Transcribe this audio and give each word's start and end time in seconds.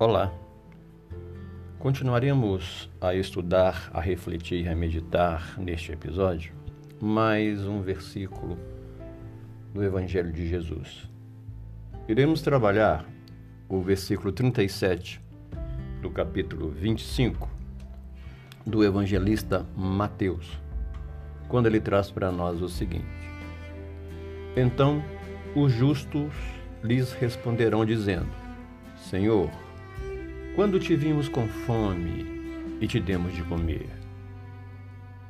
Olá. 0.00 0.32
Continuaremos 1.80 2.88
a 3.00 3.16
estudar, 3.16 3.90
a 3.92 4.00
refletir, 4.00 4.68
a 4.68 4.74
meditar 4.76 5.58
neste 5.58 5.90
episódio 5.90 6.54
mais 7.02 7.66
um 7.66 7.82
versículo 7.82 8.56
do 9.74 9.82
Evangelho 9.82 10.32
de 10.32 10.46
Jesus. 10.48 11.10
Iremos 12.06 12.42
trabalhar 12.42 13.04
o 13.68 13.80
versículo 13.80 14.30
37 14.30 15.20
do 16.00 16.10
capítulo 16.10 16.70
25 16.70 17.50
do 18.64 18.84
evangelista 18.84 19.66
Mateus, 19.76 20.62
quando 21.48 21.66
ele 21.66 21.80
traz 21.80 22.08
para 22.08 22.30
nós 22.30 22.62
o 22.62 22.68
seguinte: 22.68 23.04
Então 24.56 25.02
os 25.56 25.72
justos 25.72 26.32
lhes 26.84 27.12
responderão, 27.14 27.84
dizendo: 27.84 28.28
Senhor, 28.96 29.50
quando 30.58 30.80
te 30.80 30.96
vimos 30.96 31.28
com 31.28 31.46
fome 31.46 32.26
e 32.80 32.88
te 32.88 32.98
demos 32.98 33.32
de 33.32 33.44
comer, 33.44 33.88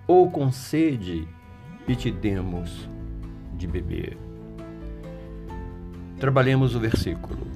ou 0.06 0.30
com 0.30 0.50
sede 0.50 1.28
e 1.86 1.94
te 1.94 2.10
demos 2.10 2.88
de 3.52 3.66
beber. 3.66 4.16
Trabalhemos 6.18 6.74
o 6.74 6.80
versículo. 6.80 7.46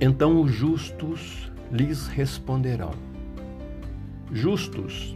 Então 0.00 0.40
os 0.40 0.50
justos 0.50 1.52
lhes 1.70 2.06
responderão. 2.06 2.94
Justos, 4.32 5.14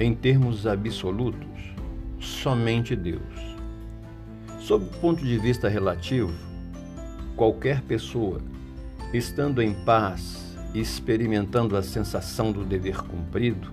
em 0.00 0.12
termos 0.12 0.66
absolutos, 0.66 1.72
somente 2.18 2.96
Deus. 2.96 3.22
Sob 4.58 4.86
o 4.86 5.00
ponto 5.00 5.24
de 5.24 5.38
vista 5.38 5.68
relativo, 5.68 6.32
qualquer 7.36 7.80
pessoa, 7.82 8.40
estando 9.12 9.62
em 9.62 9.72
paz 9.84 10.44
experimentando 10.74 11.76
a 11.76 11.82
sensação 11.82 12.50
do 12.50 12.64
dever 12.64 12.96
cumprido, 12.98 13.72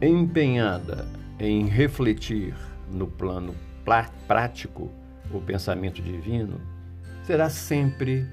empenhada 0.00 1.06
em 1.38 1.66
refletir 1.66 2.54
no 2.90 3.06
plano 3.06 3.54
prático 4.26 4.90
o 5.30 5.40
pensamento 5.40 6.00
divino, 6.00 6.60
será 7.24 7.50
sempre 7.50 8.26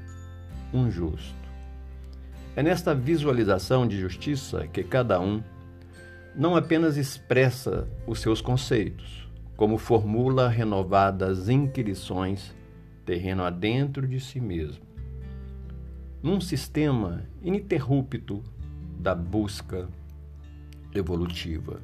um 0.74 0.90
justo. 0.90 1.44
É 2.56 2.64
nesta 2.64 2.94
visualização 2.94 3.88
de 3.88 4.00
justiça 4.00 4.68
que 4.68 4.84
cada 4.84 5.20
um 5.20 5.44
não 6.36 6.56
apenas 6.56 6.98
expressa 6.98 7.88
os 8.08 8.20
seus 8.20 8.42
conceitos, 8.42 9.28
como 9.56 9.78
formula 9.78 10.48
renovadas 10.48 11.50
inquirições 11.50 12.54
terreno 13.06 13.44
adentro 13.44 14.08
de 14.08 14.20
si 14.20 14.40
mesmo, 14.40 14.84
num 16.24 16.40
sistema 16.40 17.26
ininterrupto 17.42 18.42
da 18.98 19.14
busca 19.14 19.90
evolutiva. 20.96 21.82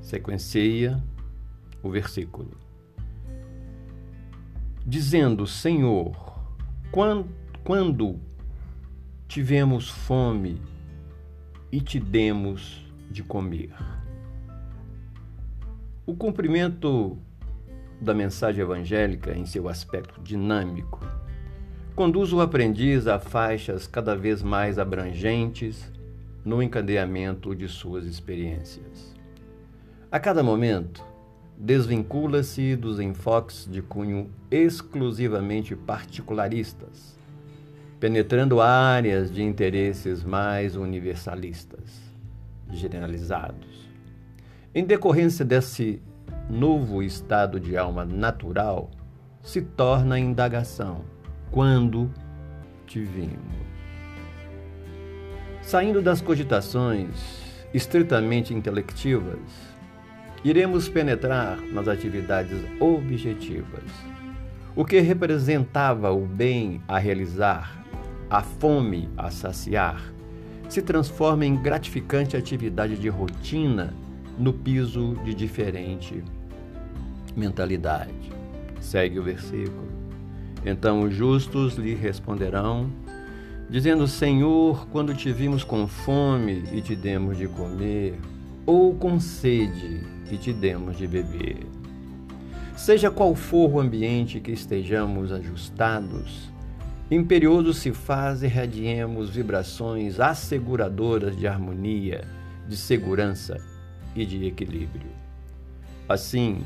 Sequencia 0.00 1.02
o 1.82 1.90
versículo. 1.90 2.56
Dizendo: 4.86 5.44
Senhor, 5.44 6.16
quando, 6.92 7.28
quando 7.64 8.20
tivemos 9.26 9.88
fome 9.88 10.62
e 11.72 11.80
te 11.80 11.98
demos 11.98 12.86
de 13.10 13.24
comer. 13.24 13.74
O 16.06 16.14
cumprimento 16.14 17.18
da 18.00 18.14
mensagem 18.14 18.62
evangélica 18.62 19.36
em 19.36 19.46
seu 19.46 19.68
aspecto 19.68 20.20
dinâmico 20.20 21.00
conduz 22.02 22.32
o 22.32 22.40
aprendiz 22.40 23.06
a 23.06 23.20
faixas 23.20 23.86
cada 23.86 24.16
vez 24.16 24.42
mais 24.42 24.76
abrangentes 24.76 25.88
no 26.44 26.60
encadeamento 26.60 27.54
de 27.54 27.68
suas 27.68 28.06
experiências. 28.06 29.14
A 30.10 30.18
cada 30.18 30.42
momento, 30.42 31.00
desvincula-se 31.56 32.74
dos 32.74 32.98
enfoques 32.98 33.68
de 33.70 33.80
cunho 33.80 34.32
exclusivamente 34.50 35.76
particularistas, 35.76 37.16
penetrando 38.00 38.60
áreas 38.60 39.32
de 39.32 39.40
interesses 39.44 40.24
mais 40.24 40.74
universalistas, 40.74 42.02
generalizados. 42.68 43.88
Em 44.74 44.84
decorrência 44.84 45.44
desse 45.44 46.02
novo 46.50 47.00
estado 47.00 47.60
de 47.60 47.76
alma 47.76 48.04
natural, 48.04 48.90
se 49.40 49.62
torna 49.62 50.18
indagação: 50.18 51.04
quando 51.52 52.10
te 52.86 52.98
vimos? 52.98 53.36
Saindo 55.60 56.00
das 56.00 56.20
cogitações 56.22 57.42
estritamente 57.74 58.54
intelectivas, 58.54 59.38
iremos 60.42 60.88
penetrar 60.88 61.60
nas 61.60 61.86
atividades 61.86 62.58
objetivas. 62.80 63.84
O 64.74 64.84
que 64.84 64.98
representava 65.00 66.10
o 66.10 66.26
bem 66.26 66.82
a 66.88 66.98
realizar, 66.98 67.84
a 68.30 68.42
fome 68.42 69.10
a 69.16 69.30
saciar, 69.30 70.02
se 70.70 70.80
transforma 70.80 71.44
em 71.44 71.54
gratificante 71.54 72.34
atividade 72.34 72.96
de 72.96 73.10
rotina 73.10 73.92
no 74.38 74.54
piso 74.54 75.16
de 75.22 75.34
diferente 75.34 76.24
mentalidade. 77.36 78.32
Segue 78.80 79.18
o 79.18 79.22
versículo. 79.22 79.91
Então 80.64 81.02
os 81.02 81.14
justos 81.14 81.74
lhe 81.74 81.94
responderão, 81.94 82.90
dizendo: 83.68 84.06
Senhor, 84.06 84.86
quando 84.88 85.14
te 85.14 85.32
vimos 85.32 85.64
com 85.64 85.86
fome 85.86 86.64
e 86.72 86.80
te 86.80 86.94
demos 86.94 87.36
de 87.36 87.48
comer, 87.48 88.18
ou 88.64 88.94
com 88.94 89.18
sede 89.18 90.00
e 90.30 90.36
te 90.36 90.52
demos 90.52 90.96
de 90.96 91.06
beber. 91.06 91.66
Seja 92.76 93.10
qual 93.10 93.34
for 93.34 93.70
o 93.70 93.80
ambiente 93.80 94.40
que 94.40 94.52
estejamos 94.52 95.32
ajustados, 95.32 96.50
imperioso 97.10 97.74
se 97.74 97.92
faz 97.92 98.42
e 98.42 98.46
radiemos 98.46 99.30
vibrações 99.30 100.18
asseguradoras 100.18 101.36
de 101.36 101.46
harmonia, 101.46 102.24
de 102.66 102.76
segurança 102.76 103.60
e 104.14 104.24
de 104.24 104.46
equilíbrio. 104.46 105.10
Assim, 106.08 106.62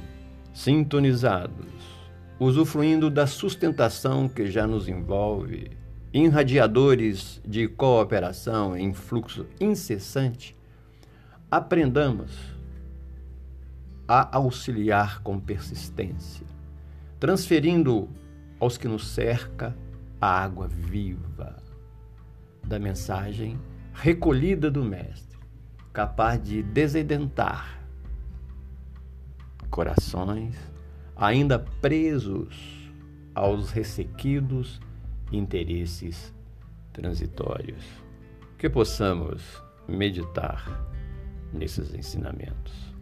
sintonizados, 0.55 1.96
usufruindo 2.39 3.11
da 3.11 3.27
sustentação 3.27 4.29
que 4.29 4.51
já 4.51 4.67
nos 4.67 4.89
envolve, 4.89 5.71
irradiadores 6.13 7.41
de 7.47 7.69
cooperação 7.69 8.77
em 8.77 8.93
fluxo 8.93 9.47
incessante, 9.61 10.57
aprendamos 11.51 12.33
a 14.09 14.37
auxiliar 14.37 15.23
com 15.23 15.41
persistência, 15.41 16.47
transferindo 17.19 18.09
aos 18.61 18.79
que 18.79 18.87
nos 18.87 19.07
cerca 19.09 19.77
a 20.21 20.43
água 20.43 20.69
viva 20.69 21.57
da 22.65 22.79
mensagem 22.79 23.59
recolhida 23.93 24.71
do 24.71 24.85
Mestre, 24.85 25.39
capaz 25.93 26.43
de 26.43 26.63
desedentar 26.63 27.81
corações 29.71 30.55
ainda 31.17 31.59
presos 31.59 32.55
aos 33.35 33.71
ressequidos 33.71 34.81
interesses 35.33 36.35
transitórios. 36.93 37.85
Que 38.59 38.71
possamos 38.71 39.63
meditar 39.87 40.65
nesses 41.53 41.95
ensinamentos. 41.95 42.95